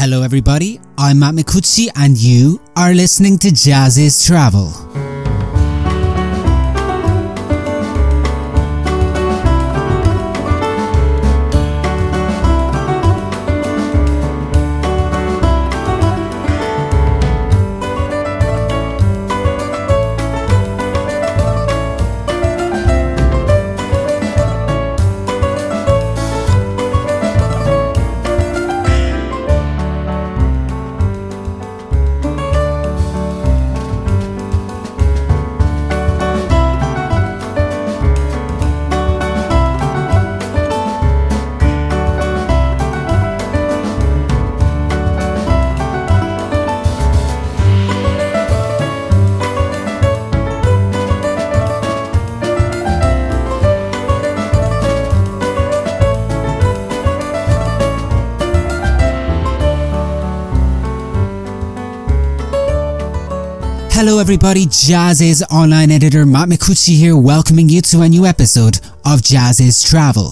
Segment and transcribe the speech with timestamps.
[0.00, 0.78] Hello, everybody.
[0.96, 5.07] I'm Matt Micucci, and you are listening to Jazziz Travel.
[64.08, 64.64] Hello, everybody.
[64.64, 70.30] Jazziz online editor Matt Micucci here, welcoming you to a new episode of Jazziz Travel.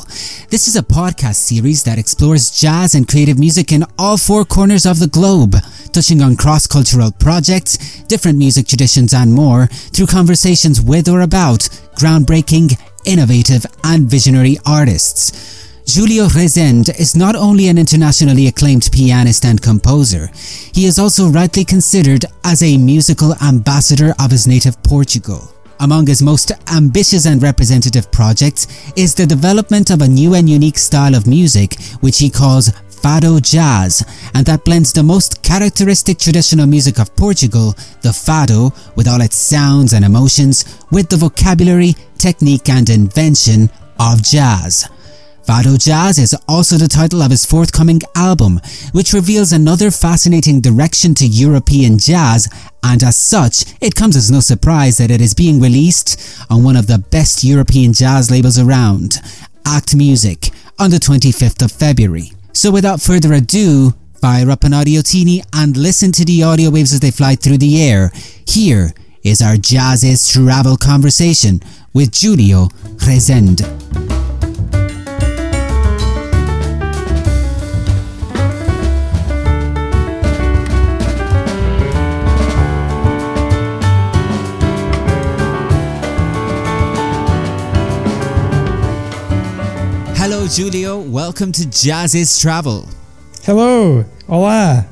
[0.48, 4.86] This is a podcast series that explores jazz and creative music in all four corners
[4.86, 5.56] of the globe,
[5.92, 11.68] touching on cross cultural projects, different music traditions, and more through conversations with or about
[11.96, 15.65] groundbreaking, innovative, and visionary artists.
[15.88, 20.28] Julio Rezende is not only an internationally acclaimed pianist and composer,
[20.74, 25.48] he is also rightly considered as a musical ambassador of his native Portugal.
[25.78, 30.76] Among his most ambitious and representative projects is the development of a new and unique
[30.76, 36.66] style of music which he calls Fado Jazz, and that blends the most characteristic traditional
[36.66, 42.68] music of Portugal, the Fado, with all its sounds and emotions, with the vocabulary, technique,
[42.68, 43.70] and invention
[44.00, 44.88] of jazz.
[45.46, 51.14] Fado Jazz is also the title of his forthcoming album, which reveals another fascinating direction
[51.14, 52.48] to European jazz,
[52.82, 56.74] and as such, it comes as no surprise that it is being released on one
[56.74, 59.20] of the best European jazz labels around,
[59.64, 60.50] Act Music,
[60.80, 62.32] on the 25th of February.
[62.52, 66.92] So without further ado, fire up an audio Audiotini and listen to the audio waves
[66.92, 68.10] as they fly through the air.
[68.48, 71.60] Here is our Jazziz travel conversation
[71.92, 72.66] with Julio
[73.06, 74.15] Rezende.
[90.46, 91.00] Hello, Julio.
[91.00, 92.88] Welcome to Jazziz Travel.
[93.42, 94.86] Hello, hola.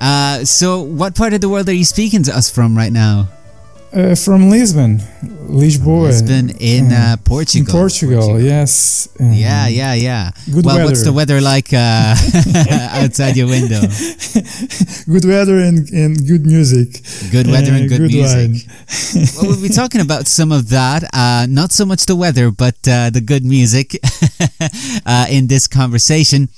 [0.00, 3.28] Uh, so, what part of the world are you speaking to us from right now?
[3.92, 4.98] Uh, from Lisbon,
[5.48, 6.08] Lisboa.
[6.08, 7.66] Lisbon in uh, Portugal.
[7.66, 8.40] In Portugal, Portugal.
[8.42, 9.08] yes.
[9.18, 10.30] Um, yeah, yeah, yeah.
[10.52, 10.86] Good well, weather.
[10.86, 12.14] what's the weather like uh,
[13.00, 13.80] outside your window?
[15.06, 17.00] good weather and, and good music.
[17.30, 18.68] Good weather and good, good music.
[19.36, 21.04] well, we'll be talking about some of that.
[21.14, 23.96] Uh, not so much the weather, but uh, the good music
[25.06, 26.48] uh, in this conversation.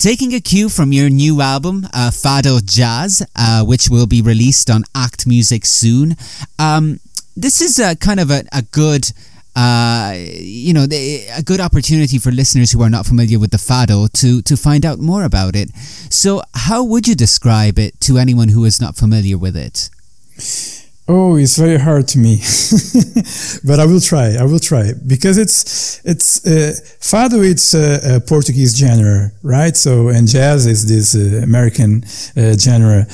[0.00, 4.70] Taking a cue from your new album, uh, Fado Jazz, uh, which will be released
[4.70, 6.16] on Act Music soon.
[6.58, 7.00] Um,
[7.36, 9.12] this is a kind of a, a good,
[9.54, 14.10] uh, you know, a good opportunity for listeners who are not familiar with the Fado
[14.12, 15.68] to to find out more about it.
[16.08, 19.90] So, how would you describe it to anyone who is not familiar with it?
[21.12, 22.36] Oh, it's very hard to me,
[23.64, 24.36] but I will try.
[24.36, 27.42] I will try because it's it's uh, fado.
[27.42, 29.76] It's a, a, Portuguese genre, right?
[29.76, 32.04] So and jazz is this uh, American
[32.36, 33.08] uh, genre.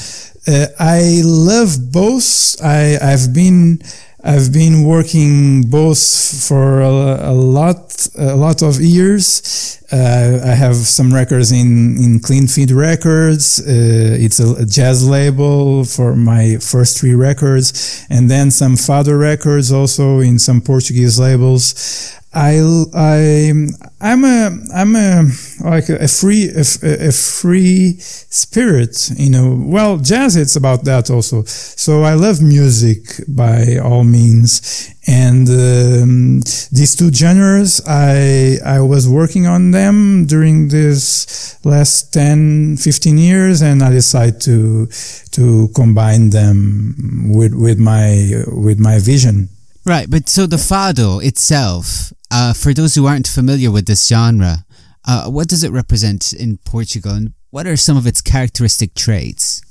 [0.47, 2.61] Uh, I love both.
[2.63, 3.81] I I've been
[4.29, 6.03] I've been working both
[6.49, 9.81] for a, a lot, a lot of years.
[9.93, 13.61] Uh, I have some records in, in Clean Feed Records.
[13.61, 19.17] Uh, it's a, a, jazz label for my first three records, and then some Fado
[19.17, 22.13] records also in some Portuguese labels.
[22.37, 22.61] I
[22.95, 23.51] I
[23.99, 25.25] I'm a I'm a
[25.65, 29.57] like a free a, a, free spirit, you know.
[29.59, 31.45] Well, jazz it's about that also.
[31.45, 36.41] So I love music by all means, and um,
[36.73, 43.63] these two genres I I was working on them during this last 10 15 years,
[43.63, 44.89] and I decided to
[45.31, 49.49] to combine them with with my with my vision.
[49.87, 54.67] Right, but so the fado itself, uh, for those who aren't familiar with this genre,
[55.09, 59.63] uh, what does it represent in Portugal and what are some of its characteristic traits?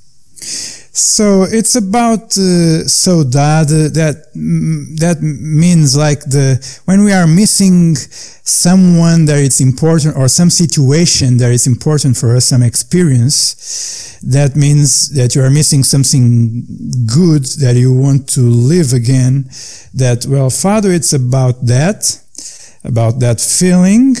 [0.92, 3.94] So it's about uh, saudade.
[3.94, 6.48] That mm, that means like the
[6.86, 12.34] when we are missing someone that is important or some situation that is important for
[12.34, 14.18] us, some experience.
[14.22, 16.64] That means that you are missing something
[17.06, 19.44] good that you want to live again.
[19.94, 22.20] That well, father, it's about that,
[22.86, 24.16] about that feeling.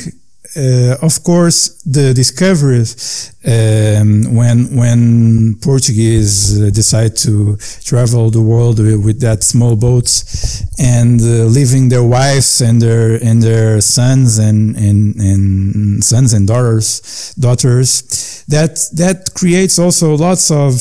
[0.56, 8.78] Uh, of course, the discoveries um, when when Portuguese uh, decide to travel the world
[8.78, 14.76] with, that small boats and uh, leaving their wives and their and their sons and,
[14.76, 20.80] and and sons and daughters daughters that that creates also lots of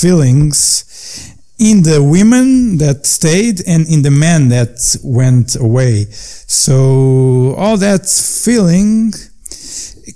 [0.00, 0.84] feelings
[1.58, 6.04] in the women that stayed and in the men that went away.
[6.10, 9.12] So all that feeling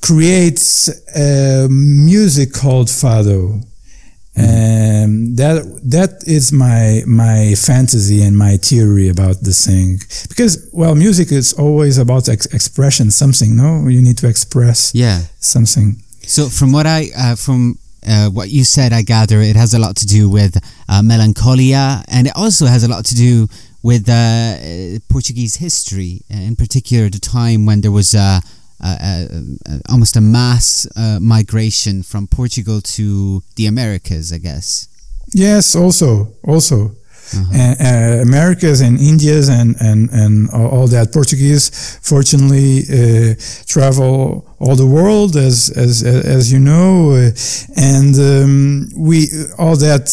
[0.00, 3.64] creates a music called fado.
[4.34, 10.00] And that that is my my fantasy and my theory about the thing
[10.30, 15.20] because well music is always about ex- expression something no you need to express yeah
[15.38, 19.74] something so from what I uh, from uh, what you said, I gather it has
[19.74, 20.58] a lot to do with
[20.88, 23.48] uh, melancholia, and it also has a lot to do
[23.82, 28.40] with uh, Portuguese history, uh, in particular the time when there was a,
[28.80, 29.28] a,
[29.88, 34.88] almost a mass uh, migration from Portugal to the Americas, I guess.
[35.34, 36.94] Yes, also, also.
[37.34, 37.52] Uh-huh.
[37.54, 43.34] And, uh, Americas and Indias and, and, and all that Portuguese fortunately uh,
[43.66, 47.30] travel all the world as as as you know uh,
[47.76, 49.28] and um, we
[49.58, 50.06] all that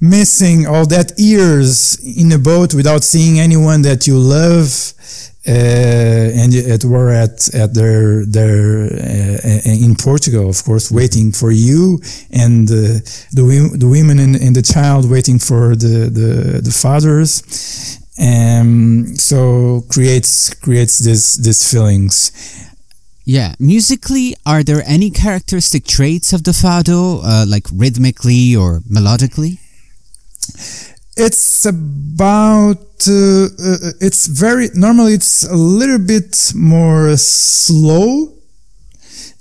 [0.00, 4.94] missing all that years in a boat without seeing anyone that you love
[5.46, 11.50] uh, and it were at at their their uh, in Portugal, of course, waiting for
[11.50, 12.00] you,
[12.32, 12.96] and uh,
[13.30, 17.42] the the women and, and, the child waiting for the the, the fathers,
[18.18, 22.32] um, so creates creates this this feelings.
[23.24, 29.58] Yeah, musically, are there any characteristic traits of the fado, uh, like rhythmically or melodically?
[31.16, 38.34] It's about, uh, uh, it's very, normally it's a little bit more slow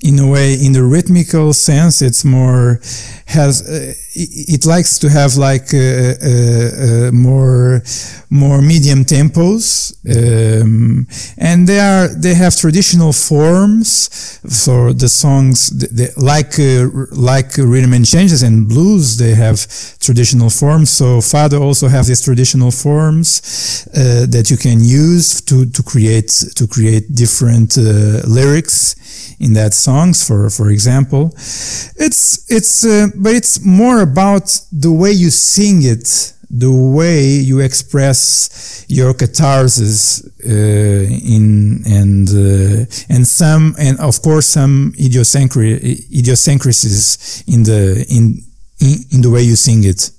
[0.02, 2.80] in a way in the rhythmical sense it's more
[3.26, 7.82] has uh, it, it, likes to have like uh, uh, uh more
[8.30, 11.08] more medium tempos um,
[11.38, 17.94] and they are they have traditional forms for the songs they, like uh, like rhythm
[17.94, 19.58] and changes and blues they have
[20.00, 20.90] traditional forms.
[20.90, 26.32] So fado also have these traditional forms uh, that you can use to to create
[26.56, 27.78] to create different
[28.28, 28.96] lyrics
[29.40, 31.24] in that songs for for example
[32.06, 32.22] it's
[32.58, 34.48] it's uh, but it's more about
[34.86, 36.08] the way you sing it
[36.66, 37.20] the way
[37.50, 38.26] you express
[38.88, 39.98] your catharsis
[40.46, 41.04] uh,
[41.36, 41.46] in
[42.00, 48.24] and uh, and some and of course some idiosyncrasies in the in,
[48.80, 50.12] in in the way you sing it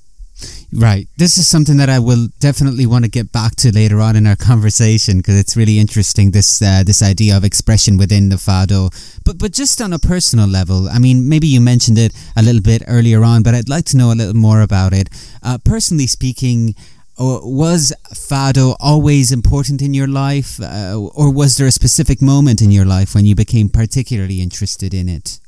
[0.77, 1.07] Right.
[1.17, 4.27] This is something that I will definitely want to get back to later on in
[4.27, 8.91] our conversation because it's really interesting this uh, this idea of expression within the fado.
[9.25, 12.61] But but just on a personal level, I mean, maybe you mentioned it a little
[12.61, 15.09] bit earlier on, but I'd like to know a little more about it.
[15.45, 16.75] Uh, personally speaking,
[17.17, 22.73] was fado always important in your life, uh, or was there a specific moment in
[22.73, 25.39] your life when you became particularly interested in it?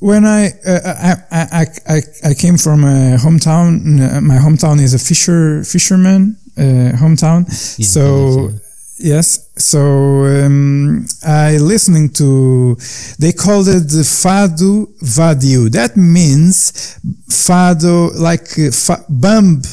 [0.00, 2.00] When I, uh, I, I, I,
[2.30, 7.46] I came from a hometown, my hometown is a fisher, fisherman, uh, hometown.
[7.78, 8.50] Yeah, so,
[8.98, 9.50] yes.
[9.56, 12.76] So, um, I listening to,
[13.18, 15.70] they called it the Fado Vadio.
[15.70, 19.64] That means Fado, like uh, fa- bump,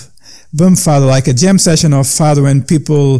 [0.53, 3.19] bump Fado, like a jam session of Fado when people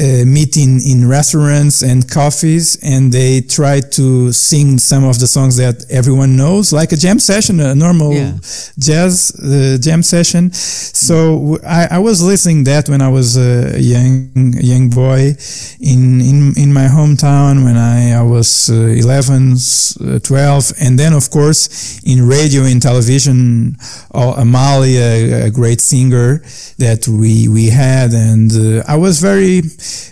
[0.00, 5.26] uh, meet in, in restaurants and coffees and they try to sing some of the
[5.26, 8.32] songs that everyone knows like a jam session a normal yeah.
[8.78, 10.52] jazz uh, jam session.
[10.52, 15.34] So I, I, was listening that when I was a young young boy
[15.80, 19.56] in in, in my hometown when I, I was uh, 11
[20.00, 23.76] uh, 12 and then of course in radio and television
[24.14, 26.42] Amália, a, great singer
[26.78, 28.12] that we we had.
[28.12, 29.62] And uh, I was very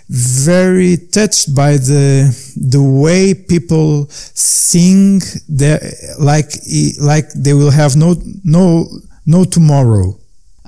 [0.08, 5.80] very touched by the the way people sing that
[6.18, 6.50] like
[7.00, 8.86] like they will have no no
[9.26, 10.18] no tomorrow.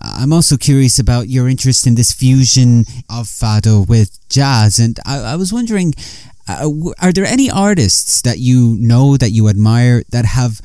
[0.00, 5.32] I'm also curious about your interest in this fusion of fado with jazz, and I,
[5.32, 5.92] I was wondering,
[6.46, 10.60] uh, are there any artists that you know that you admire that have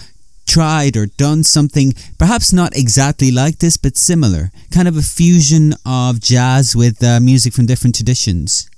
[0.45, 4.51] tried or done something perhaps not exactly like this but similar.
[4.71, 8.69] Kind of a fusion of jazz with uh, music from different traditions.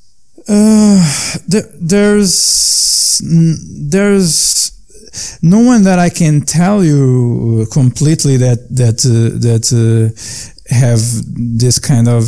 [0.48, 1.02] Uh,
[1.48, 3.22] there, there's
[3.90, 4.72] there's
[5.42, 10.14] no one that I can tell you completely that that uh, that uh,
[10.70, 11.00] have
[11.36, 12.26] this kind of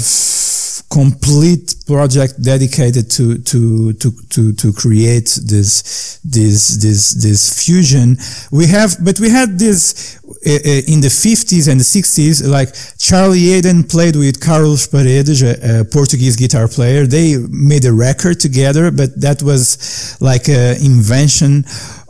[0.89, 8.17] complete project dedicated to to to to to create this this this this fusion.
[8.51, 13.49] We have but we had this uh, in the 50s and the 60s like charlie
[13.51, 17.05] Haden played with carlos paredes a, a, portuguese guitar player.
[17.05, 21.65] They made a record together but that was like an invention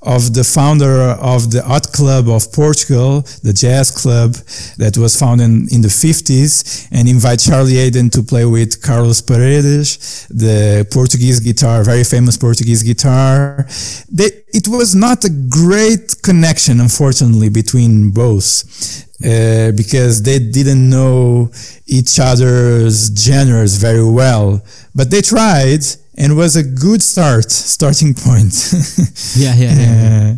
[0.08, 1.02] of the founder
[1.34, 4.36] of the Hot Club of Portugal, the jazz club
[4.78, 9.22] that was founded in, in the 50s, and invite Charlie Haden to play with Carlos
[9.22, 13.68] Paredes, the Portuguese guitar, very famous Portuguese guitar.
[14.10, 19.06] They, it was not a great connection, unfortunately, between both.
[19.18, 21.50] Uh, because they didn't know
[21.88, 24.62] each other's genres very well,
[24.94, 25.84] but they tried,
[26.18, 28.54] and was a good start, starting point.
[29.36, 30.34] yeah, yeah, yeah.
[30.34, 30.38] Uh,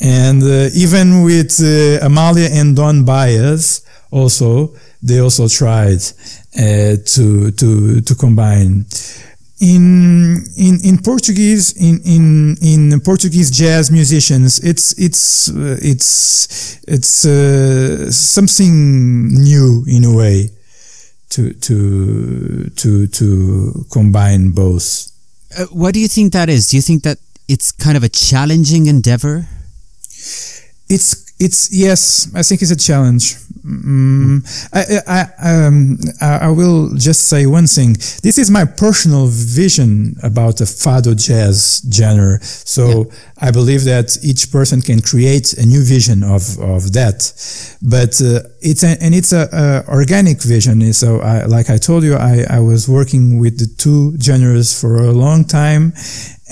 [0.00, 6.00] and uh, even with uh, Amalia and Don Byas, also they also tried
[6.58, 8.86] uh, to to to combine.
[9.60, 17.24] In in in Portuguese in in in Portuguese jazz musicians, it's it's uh, it's it's
[17.24, 20.50] uh, something new in a way
[21.32, 25.10] to to to to combine both.
[25.56, 26.68] Uh, what do you think that is?
[26.68, 29.48] Do you think that it's kind of a challenging endeavor?
[30.88, 33.36] It's it's yes, I think it's a challenge.
[33.64, 37.92] Mm, I, I, um, I, will just say one thing.
[38.22, 42.42] This is my personal vision about the fado jazz genre.
[42.42, 43.04] So yeah.
[43.38, 47.32] I believe that each person can create a new vision of, of that.
[47.80, 50.92] But uh, it's a, and it's a, a, organic vision.
[50.92, 54.96] So I, like I told you, I, I was working with the two genres for
[54.96, 55.92] a long time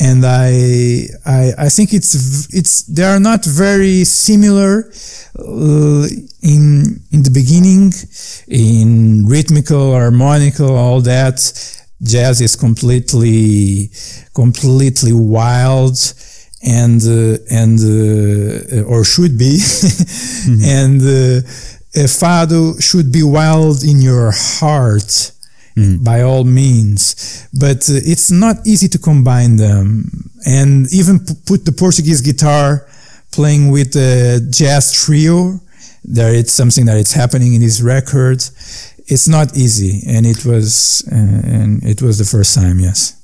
[0.01, 2.15] and I, I, I think it's
[2.55, 4.91] it's they are not very similar
[5.39, 6.07] uh,
[6.43, 7.93] in in the beginning
[8.49, 11.39] in rhythmical harmonical all that.
[12.03, 13.91] Jazz is completely
[14.35, 15.99] completely wild
[16.63, 19.61] and uh, and uh, or should be.
[20.41, 20.65] Mm-hmm.
[20.65, 25.33] and uh, fado should be wild in your heart
[25.77, 26.05] mm.
[26.05, 27.49] by all means.
[27.53, 30.31] But uh, it's not easy to combine them.
[30.47, 32.87] And even p- put the Portuguese guitar
[33.33, 35.61] playing with the jazz trio,
[36.05, 38.43] there it's something that it's happening in this record.
[39.07, 43.17] It's not easy, and it was, uh, and it was the first time, yes.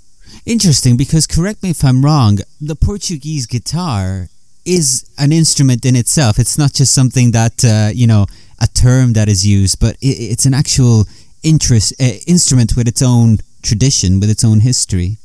[0.44, 4.28] Interesting, because correct me if I'm wrong, the Portuguese guitar
[4.64, 6.38] is an instrument in itself.
[6.38, 8.26] It's not just something that uh, you know
[8.60, 11.06] a term that is used, but it, it's an actual
[11.46, 15.18] interest uh, instrument with its own tradition, with its own history.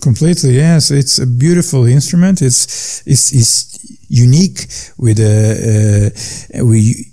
[0.00, 0.90] Completely, yes.
[0.90, 2.40] It's a beautiful instrument.
[2.40, 6.12] It's it's, it's unique with a,
[6.54, 6.64] a, a,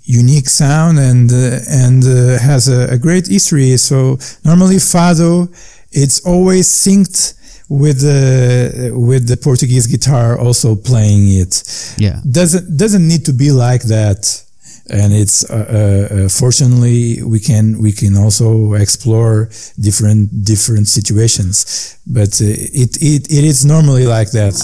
[0.04, 3.76] unique sound and uh, and uh, has a, a, great history.
[3.76, 5.48] So normally fado,
[5.90, 7.34] it's always synced
[7.68, 11.54] with the with the Portuguese guitar also playing it.
[11.98, 14.45] Yeah, doesn't doesn't need to be like that
[14.90, 21.98] and it's uh, uh, uh, fortunately we can we can also explore different different situations.
[22.06, 24.54] But it, it it is normally like that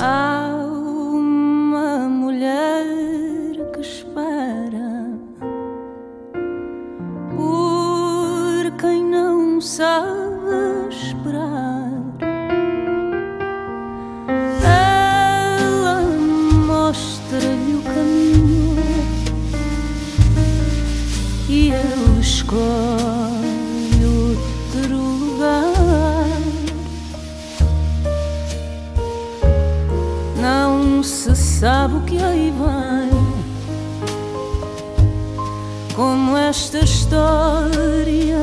[36.53, 38.43] esta história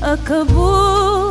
[0.00, 1.27] acabou.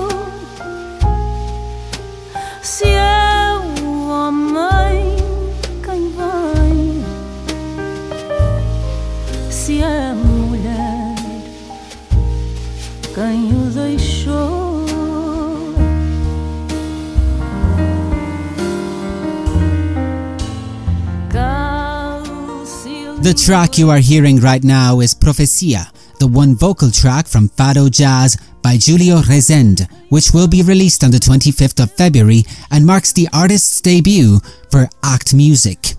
[23.27, 27.91] The track you are hearing right now is Profecia, the one vocal track from Fado
[27.91, 33.11] Jazz by Julio Rezende, which will be released on the 25th of February and marks
[33.11, 34.39] the artist's debut
[34.71, 35.95] for Act Music.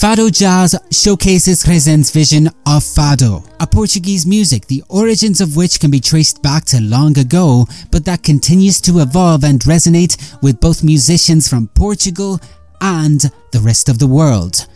[0.00, 5.92] Fado Jazz showcases Rezende's vision of Fado, a Portuguese music the origins of which can
[5.92, 10.82] be traced back to long ago, but that continues to evolve and resonate with both
[10.82, 12.40] musicians from Portugal
[12.80, 14.66] and the rest of the world.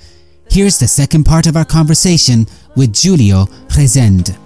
[0.50, 4.37] Here's the second part of our conversation with Julio Rezende.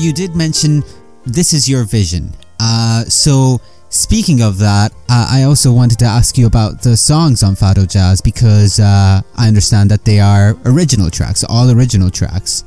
[0.00, 0.82] You did mention
[1.24, 2.32] this is your vision.
[2.60, 7.42] Uh, so speaking of that, uh, I also wanted to ask you about the songs
[7.42, 12.64] on Fado Jazz because uh, I understand that they are original tracks, all original tracks.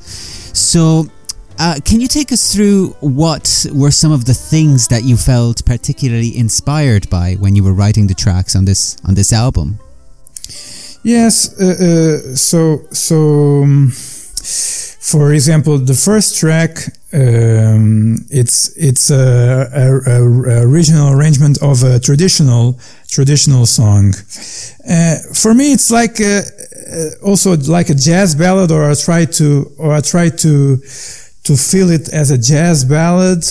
[0.54, 1.06] So.
[1.62, 5.62] Uh, can you take us through what were some of the things that you felt
[5.66, 9.78] particularly inspired by when you were writing the tracks on this on this album?
[11.02, 13.62] Yes, uh, uh, so so.
[13.62, 13.92] Um
[15.10, 16.78] for example, the first track,
[17.12, 24.14] um, it's it's a, a, a, original arrangement of a traditional traditional song.
[24.88, 26.42] Uh, for me, it's like a,
[27.22, 30.76] also like a jazz ballad, or I try to or I try to
[31.44, 33.44] to feel it as a jazz ballad,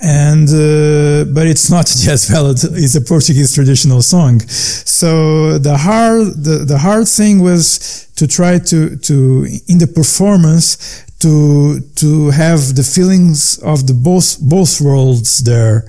[0.00, 4.40] and uh, but it's not jazz ballad it's a portuguese traditional song.
[4.40, 11.04] So the hard the, the hard thing was to try to to in the performance
[11.20, 15.88] to to have the feelings of the both both worlds there.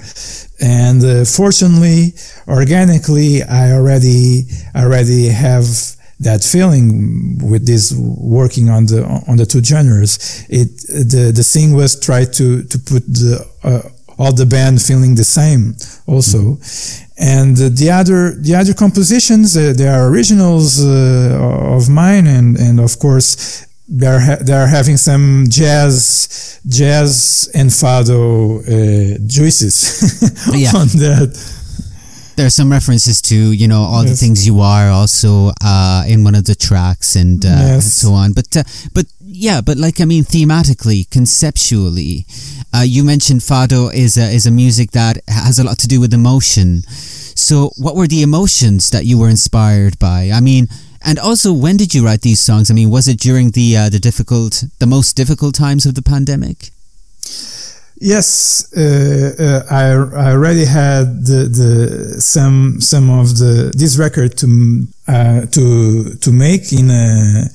[0.60, 2.14] And uh, fortunately
[2.48, 5.68] organically i already already have
[6.20, 10.46] that feeling with this working on the on the two genres.
[10.50, 13.82] It the the thing was try to to put the uh,
[14.18, 15.76] all the band feeling the same
[16.08, 16.58] also
[17.18, 22.80] and the other the other compositions uh, they are originals uh, of mine and and
[22.80, 29.76] of course they are ha- they are having some jazz jazz and fado uh, juices
[30.54, 30.72] yeah.
[30.76, 31.32] on that
[32.36, 34.12] there are some references to you know all yes.
[34.12, 37.74] the things you are also uh, in one of the tracks and, uh, yes.
[37.74, 39.06] and so on but uh, but
[39.38, 42.26] yeah but like i mean thematically conceptually
[42.74, 46.00] uh, you mentioned fado is a, is a music that has a lot to do
[46.00, 46.82] with emotion.
[46.84, 50.32] So, what were the emotions that you were inspired by?
[50.34, 50.68] I mean,
[51.04, 52.70] and also, when did you write these songs?
[52.70, 56.02] I mean, was it during the uh, the difficult, the most difficult times of the
[56.02, 56.72] pandemic?
[58.00, 59.86] Yes, uh, uh, I,
[60.28, 66.32] I already had the, the some some of the this record to uh, to to
[66.32, 67.48] make in a,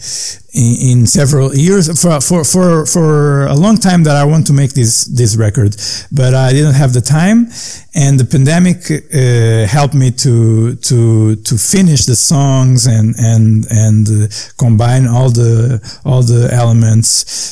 [0.54, 4.54] in, in, several years for, for for for a long time that I want to
[4.54, 5.76] make this this record,
[6.10, 7.48] but I didn't have the time,
[7.94, 14.08] and the pandemic uh, helped me to to to finish the songs and and and
[14.08, 17.08] uh, combine all the all the elements.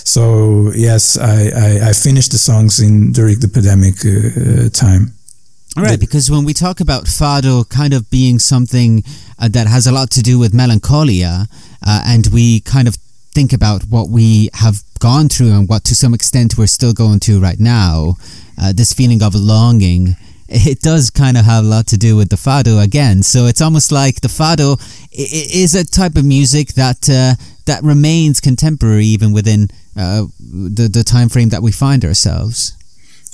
[0.09, 5.13] So yes, I I, I finished the songs in during the pandemic uh, time.
[5.77, 9.05] All right, because when we talk about fado kind of being something
[9.39, 11.47] uh, that has a lot to do with melancholia,
[11.87, 12.97] uh, and we kind of
[13.33, 17.21] think about what we have gone through and what to some extent we're still going
[17.21, 18.17] through right now,
[18.61, 20.17] uh, this feeling of longing,
[20.49, 23.23] it does kind of have a lot to do with the fado again.
[23.23, 24.77] So it's almost like the fado
[25.13, 27.35] is a type of music that uh,
[27.67, 32.77] that remains contemporary even within uh, the the time frame that we find ourselves.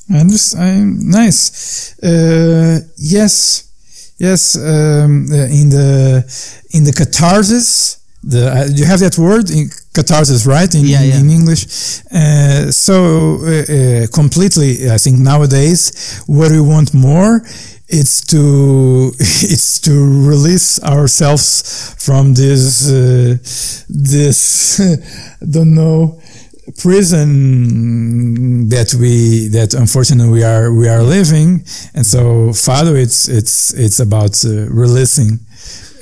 [0.08, 1.98] And I'm nice.
[2.02, 4.56] Uh, yes, yes.
[4.56, 6.24] Um, in the
[6.72, 10.72] in the catharsis, the uh, you have that word in catharsis, right?
[10.74, 11.18] In, yeah, yeah.
[11.18, 11.66] in English.
[12.12, 17.42] Uh, so uh, uh, completely, I think nowadays, what we want more
[17.88, 19.92] it's to it's to
[20.28, 23.36] release ourselves from this uh,
[23.88, 24.80] this
[25.50, 26.20] don't know
[26.78, 31.64] prison that we that unfortunately we are we are living.
[31.94, 35.40] And so fado it's it's it's about uh, releasing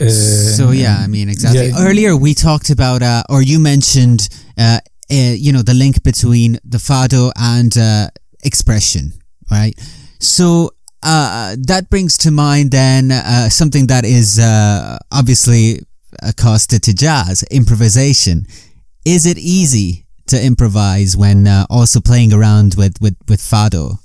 [0.01, 1.69] uh, so yeah i mean exactly.
[1.69, 1.75] yeah.
[1.79, 4.79] earlier we talked about uh, or you mentioned uh,
[5.11, 8.09] uh, you know the link between the fado and uh,
[8.45, 9.13] expression
[9.51, 9.75] right?
[10.19, 10.71] So
[11.03, 13.11] that brings to mind then
[13.51, 14.41] something that is
[15.13, 15.81] obviously
[16.23, 18.47] accosted to jazz improvisation.
[19.05, 23.99] Is it easy to improvise when uh, also playing around with with with fado?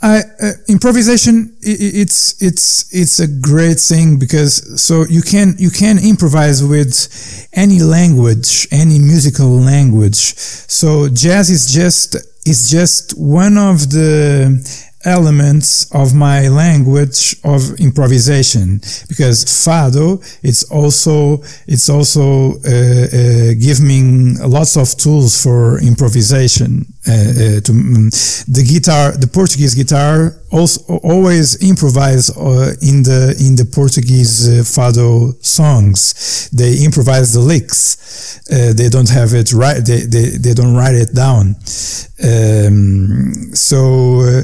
[0.00, 5.98] I, uh, improvisation it's it's it's a great thing because so you can you can
[5.98, 12.14] improvise with any language any musical language so jazz is just
[12.46, 21.40] is just one of the elements of my language of improvisation because fado it's also
[21.68, 28.10] it's also uh, uh, giving lots of tools for improvisation uh, uh to um,
[28.48, 34.62] the guitar the portuguese guitar also always improvise uh, in the in the portuguese uh,
[34.64, 36.48] fado songs.
[36.50, 41.14] They improvise the licks they don't have it right they, they, they don't write it
[41.14, 41.56] down.
[42.24, 44.42] Um, so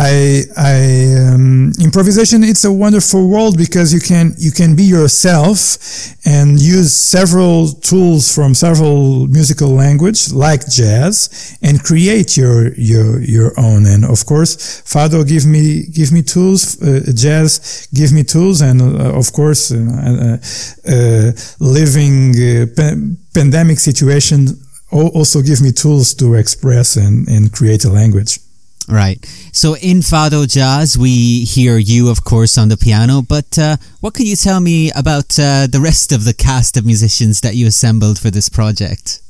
[0.00, 2.44] I, I um, improvisation.
[2.44, 5.76] It's a wonderful world because you can you can be yourself
[6.24, 13.58] and use several tools from several musical language like jazz and create your your your
[13.58, 13.86] own.
[13.86, 16.80] And of course, Fado give me give me tools.
[16.80, 22.98] Uh, jazz give me tools, and uh, of course, uh, uh, uh living uh, pa-
[23.34, 24.46] pandemic situation
[24.90, 28.38] also give me tools to express and, and create a language.
[28.88, 29.24] Right.
[29.52, 33.20] So in Fado Jazz, we hear you, of course, on the piano.
[33.20, 36.86] But uh, what can you tell me about uh, the rest of the cast of
[36.86, 39.20] musicians that you assembled for this project?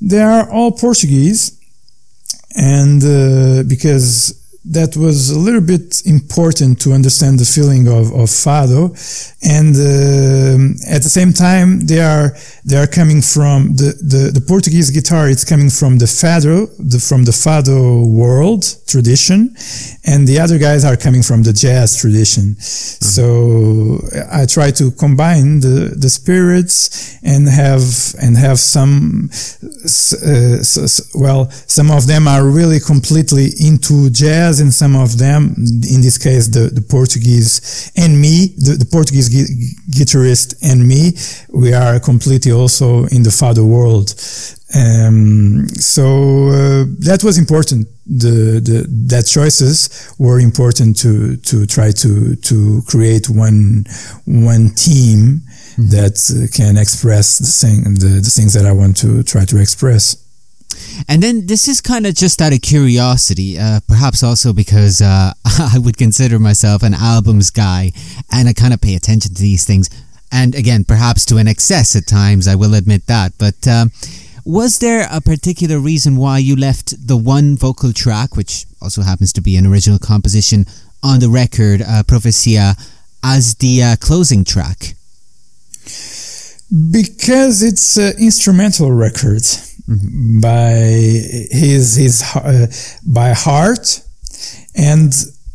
[0.00, 1.58] They are all Portuguese,
[2.54, 4.34] and uh, because
[4.68, 8.90] that was a little bit important to understand the feeling of, of fado
[9.44, 14.40] and uh, at the same time they are they are coming from the, the, the
[14.40, 19.54] Portuguese guitar it's coming from the fado the, from the fado world tradition
[20.04, 23.04] and the other guys are coming from the jazz tradition mm-hmm.
[23.14, 24.00] so
[24.32, 27.84] I try to combine the, the spirits and have
[28.20, 29.30] and have some
[30.26, 30.58] uh,
[31.14, 36.18] well some of them are really completely into jazz and some of them, in this
[36.18, 39.52] case, the, the Portuguese and me, the, the Portuguese gu-
[39.90, 41.12] guitarist and me,
[41.52, 44.14] we are completely also in the fado world.
[44.74, 47.88] Um, so uh, that was important.
[48.06, 53.84] The, the that choices were important to to try to to create one
[54.26, 55.88] one team mm-hmm.
[55.90, 59.58] that uh, can express the thing the, the things that I want to try to
[59.58, 60.25] express.
[61.08, 65.32] And then this is kind of just out of curiosity, uh, perhaps also because uh,
[65.44, 67.92] I would consider myself an albums guy
[68.32, 69.88] and I kind of pay attention to these things.
[70.32, 73.32] And again, perhaps to an excess at times, I will admit that.
[73.38, 73.92] But um,
[74.44, 79.32] was there a particular reason why you left the one vocal track, which also happens
[79.34, 80.66] to be an original composition
[81.02, 82.74] on the record, uh, Profecia,
[83.22, 84.94] as the uh, closing track?
[86.90, 89.42] Because it's an instrumental record
[89.88, 90.40] mm-hmm.
[90.40, 90.72] by
[91.50, 92.66] his his uh,
[93.04, 94.02] by heart,
[94.76, 95.12] and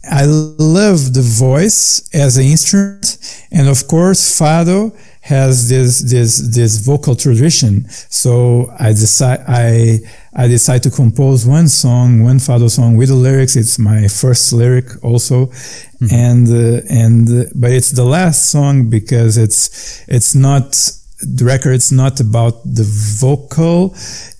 [0.09, 3.17] I love the voice as an instrument,
[3.51, 7.87] and of course, Fado has this this this vocal tradition.
[8.09, 9.99] So I decide I
[10.33, 13.55] I decide to compose one song, one Fado song with the lyrics.
[13.55, 16.07] It's my first lyric also, mm-hmm.
[16.11, 20.75] and uh, and uh, but it's the last song because it's it's not
[21.23, 22.83] the record's not about the
[23.19, 23.93] vocal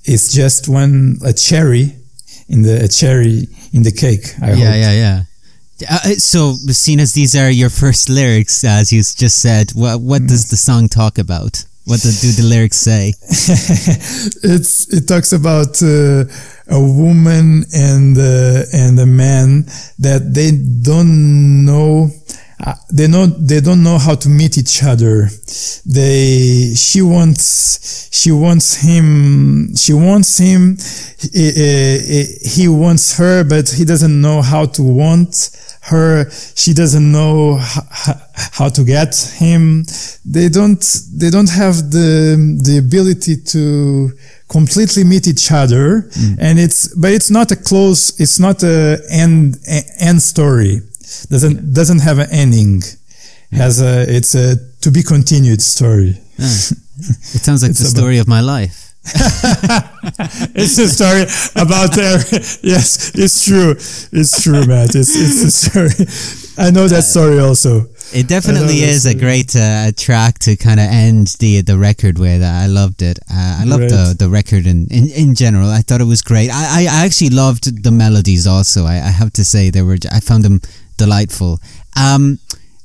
[0.04, 1.96] it's just one a cherry
[2.50, 4.76] in the a cherry in the cake I yeah hope.
[4.76, 5.22] yeah yeah.
[5.90, 9.72] Uh, uh, so seeing as these are your first lyrics as you just said.
[9.72, 11.64] What what does the song talk about?
[11.86, 13.14] What do, do the lyrics say?
[14.44, 16.26] It's it talks about uh,
[16.68, 19.66] a woman and uh, and a man
[20.00, 20.52] that they
[20.84, 22.12] don't know
[22.64, 25.30] uh, they know they don't know how to meet each other.
[25.86, 30.78] They she wants she wants him she wants him
[31.20, 35.50] he, he wants her but he doesn't know how to want
[35.84, 36.30] her.
[36.56, 39.86] She doesn't know how, to get him.
[40.24, 44.12] They don't they don't have the the ability to
[44.48, 46.04] completely meet each other.
[46.12, 46.38] Mm.
[46.40, 49.58] and it's but it's not a close it's not a end
[50.00, 50.82] end story
[51.30, 52.82] doesn't doesn't have an ending.
[53.52, 56.20] Has a it's a to be continued story.
[57.34, 58.94] It sounds like the story of my life.
[60.54, 61.24] it's a story
[61.56, 61.98] about
[62.64, 63.72] yes, it's true.
[63.72, 64.94] It's true, Matt.
[64.94, 66.64] It's it's a story.
[66.64, 67.88] I know that story also.
[68.14, 72.44] It definitely is a great uh, track to kind of end the the record with.
[72.44, 73.18] I loved it.
[73.32, 75.70] Uh, I loved the, the record in, in, in general.
[75.70, 76.52] I thought it was great.
[76.52, 78.86] I, I actually loved the melodies also.
[78.86, 79.98] I, I have to say they were.
[80.12, 80.62] I found them
[81.06, 81.60] delightful.
[82.06, 82.24] Um,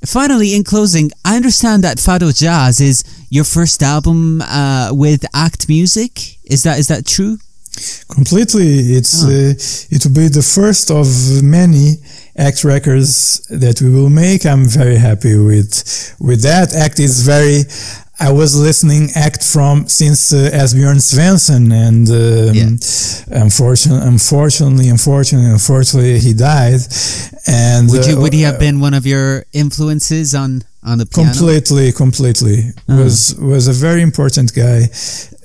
[0.05, 2.96] finally, in closing, I understand that Fado Jazz is
[3.37, 6.12] your first album uh, with Act Music.
[6.55, 7.35] Is that is that true?
[8.18, 9.29] Completely, it's Oh.
[9.29, 11.07] uh, it will be the first of
[11.42, 11.87] many
[12.48, 13.11] act records
[13.64, 14.40] that we will make.
[14.52, 15.72] I'm very happy with
[16.29, 16.68] with that.
[16.74, 17.59] Act is very.
[18.18, 23.42] I was listening act from since uh, Esbjörn Svensson, and um, Yeah.
[23.44, 26.81] unfortunately, unfortunately, unfortunately, unfortunately, he died.
[27.46, 31.07] And Would you uh, would he have been one of your influences on on the
[31.07, 31.31] piano?
[31.31, 33.02] completely completely Uh-huh.
[33.05, 34.88] was was a very important guy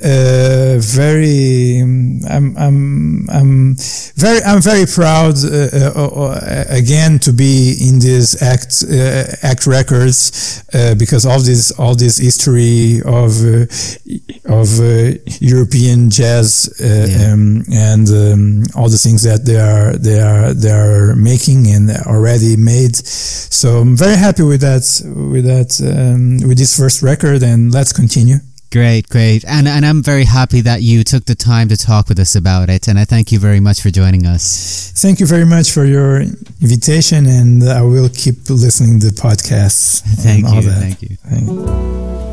[0.03, 3.75] uh, very um, I'm, I'm I'm
[4.15, 9.67] very I'm very proud uh, uh, uh, again to be in this act uh, act
[9.67, 13.65] records uh, because all this all this history of uh,
[14.45, 17.33] of uh, European jazz uh, Yeah.
[17.33, 21.89] um, and um, all the things that they are they are they are making and
[22.07, 24.83] already made so I'm very happy with that
[25.33, 28.37] with that um, with this first record and let's continue
[28.71, 32.17] Great, great, and and I'm very happy that you took the time to talk with
[32.19, 34.93] us about it, and I thank you very much for joining us.
[34.95, 36.21] thank you very much for your
[36.62, 40.79] invitation and I will keep listening to the podcasts and Thank all you, that.
[40.79, 41.17] thank you.
[41.17, 42.30] Thank you.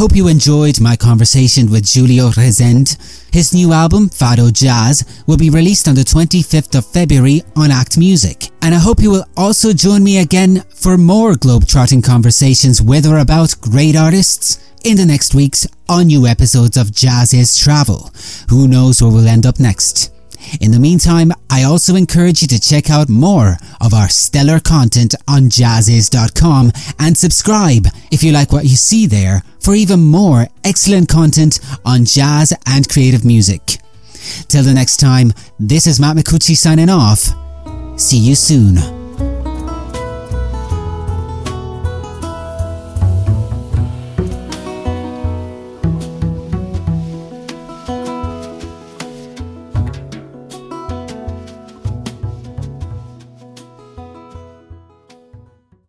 [0.00, 2.96] Hope you enjoyed my conversation with Julio Rezende.
[3.34, 7.98] His new album, Fado Jazz, will be released on the 25th of February on Act
[7.98, 8.48] Music.
[8.62, 13.18] And I hope you will also join me again for more globe-trotting conversations with or
[13.18, 18.10] about great artists in the next weeks on new episodes of Jazziz Travel.
[18.48, 20.14] Who knows where we'll end up next?
[20.60, 25.14] In the meantime, I also encourage you to check out more of our stellar content
[25.28, 31.08] on jazziz.com and subscribe if you like what you see there for even more excellent
[31.08, 33.78] content on jazz and creative music.
[34.48, 37.28] Till the next time, this is Matt Micucci signing off.
[37.98, 38.99] See you soon.